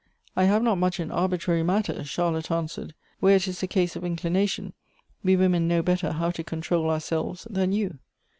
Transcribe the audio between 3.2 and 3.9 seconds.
it is a